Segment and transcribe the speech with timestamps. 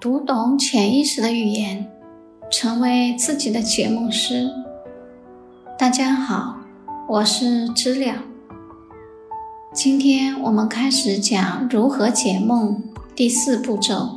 [0.00, 1.86] 读懂潜意识的语言，
[2.50, 4.50] 成为自己的解梦师。
[5.78, 6.56] 大家好，
[7.06, 8.14] 我是知了。
[9.74, 12.82] 今天我们开始讲如何解梦
[13.14, 14.16] 第四步骤：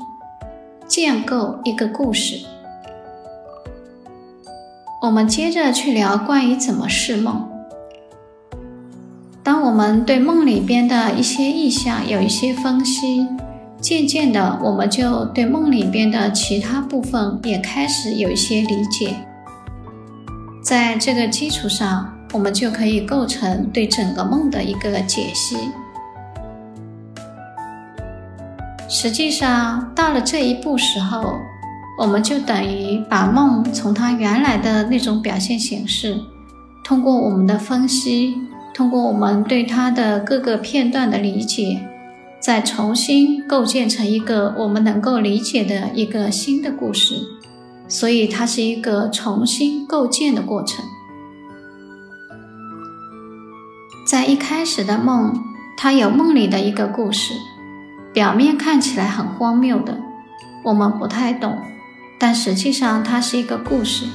[0.87, 2.45] 建构一个故事。
[5.01, 7.49] 我们接着去聊关于怎么释梦。
[9.43, 13.27] 当我们对梦里边的一些意象有一些分析，
[13.83, 19.13] 渐渐的，我们就对梦里边的其他部分也开始有一些理解。
[20.63, 25.57] 在这个基础上，我们就可以构成对整个梦的一个解析。
[28.87, 31.35] 实际上，到了这一步时候，
[31.99, 36.17] 我们就等于把梦从它原来的那种表现形式，
[36.85, 38.33] 通过我们的分析。
[38.73, 41.79] 通过我们对它的各个片段的理解，
[42.43, 47.15] 再重新构建成一个我们能够理解的一个新的故事，
[47.87, 50.83] 所以它是一个重新构建的过程。
[54.05, 55.41] 在一开始的梦，
[55.77, 57.33] 它有梦里的一个故事，
[58.11, 59.97] 表面看起来很荒谬的，
[60.65, 61.57] 我们不太懂，
[62.19, 64.05] 但实际上它是一个故事。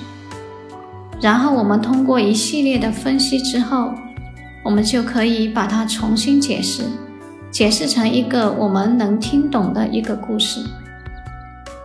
[1.19, 3.95] 然后我们通过一系列的分析之后。
[4.65, 6.83] 我们就可以把它重新解释，
[7.51, 10.61] 解释成一个我们能听懂的一个故事。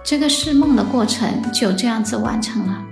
[0.03, 2.83] 这个释梦的过程就这样子完成了。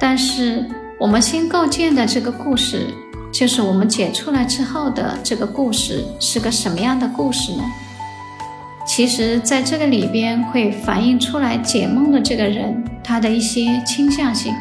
[0.00, 2.88] 但是我们新构建的这个故事，
[3.30, 7.62] 就是我们解出来之后的这个故事是个什么样的故事呢？
[8.84, 14.52] 其实，在这个里边会反映出来解梦的这个人他的一些倾向性。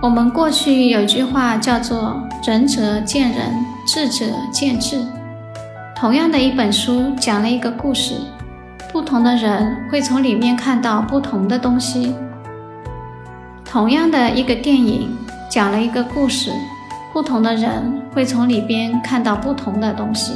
[0.00, 3.52] 我们过去有句话叫做“仁者见仁，
[3.84, 5.04] 智者见智”。
[5.96, 8.14] 同样的一本书讲了一个故事，
[8.92, 12.14] 不同的人会从里面看到不同的东西。
[13.64, 15.18] 同样的一个电影
[15.50, 16.52] 讲了一个故事，
[17.12, 20.32] 不同的人会从里边看到不同的东西。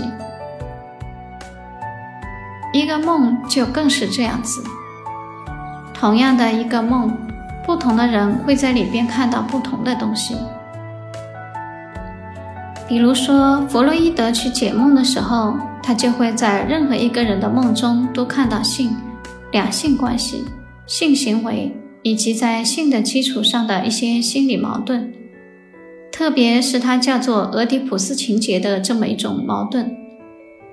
[2.73, 4.61] 一个梦就更是这样子。
[5.95, 7.17] 同样的一个梦。
[7.65, 10.35] 不同的人会在里边看到不同的东西。
[12.89, 18.95] 比如说，弗洛伊德去解梦的时候，他就会在任何一个人的梦中都看到性、
[19.53, 20.45] 两性关系、
[20.87, 25.13] 性行为，以及在性的基础上的一些心理矛盾，
[26.11, 29.97] 特别是他叫做俄狄浦斯情节的这么一种矛盾，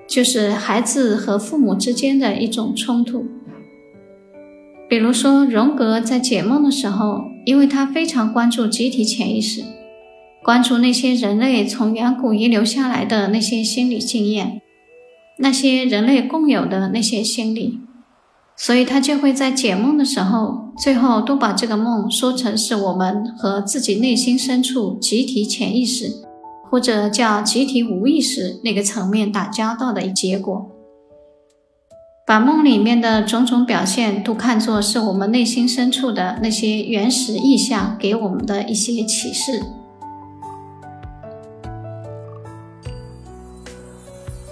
[0.06, 3.24] 就是孩子和父母之间的一种冲突。
[4.90, 9.62] 比如说，荣格在解梦的时候，因为他非常关注集体潜意识，
[10.42, 14.60] 关注那些人类从远古遗留下来的那些心理经验，
[15.38, 17.78] 那些人类共有的那些心理，
[18.56, 26.06] 所以他就会在解梦的时候，最后都把这个梦说成是我们和自己内心深处集体潜意识，
[26.68, 30.68] 或者叫集体无意识那个层面打交道的结果。
[32.30, 39.60] 把梦里面的种种表现都看作是我们内心深处的那些原始意象给我们的一些启示。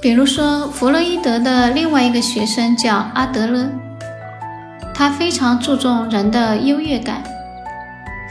[0.02, 3.70] 比如说，弗洛伊德的另外一个学生叫阿德勒，
[4.92, 7.22] 他非常注重人的优越感，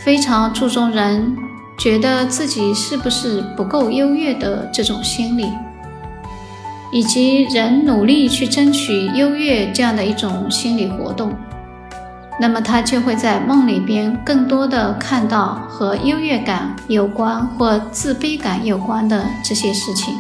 [0.04, 1.34] 非常注重人
[1.80, 5.50] 觉得自己是不是不够优越的这种心理。
[6.92, 11.34] 以及人努力去争取优越这样的一种心理活动，
[12.40, 20.16] 那么他就会在梦里边更多的看到和优越感有关或自卑感有关的这些事情，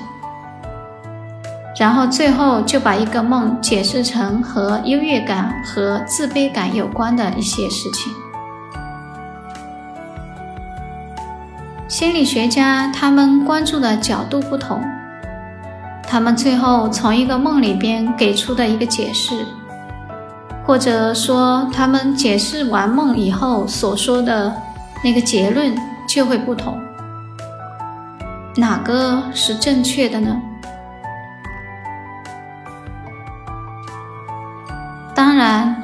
[1.79, 8.11] 然后最后就把一个梦解释成和优越感和自卑感有关的一些事情。
[11.87, 14.83] 心理学家他们关注的角度不同。
[16.09, 19.45] 他们最后从一个梦里边给出的一个解释，
[20.65, 24.55] 或者说他们解释完梦以后所说的
[25.03, 25.75] 那个结论
[26.07, 26.79] 就会不同。
[28.55, 30.41] 哪个是正确的呢？
[35.13, 35.75] 当然，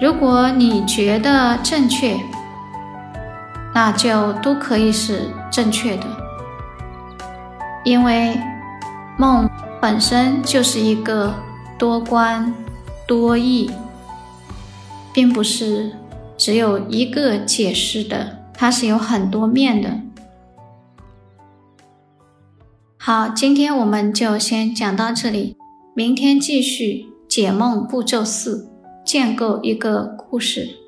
[0.00, 2.16] 如果你觉得正确，
[3.74, 6.04] 那就都可以是正确的，
[7.84, 8.38] 因为。
[9.18, 9.48] 梦
[9.80, 11.34] 本身就是一个
[11.78, 12.52] 多观
[13.06, 13.70] 多义，
[15.14, 15.92] 并不是
[16.36, 20.00] 只有一个解释的，它是有很多面的。
[22.98, 25.56] 好，今天我们就先讲到这里，
[25.94, 28.68] 明天继续解梦步骤四，
[29.04, 30.85] 建构一个故事。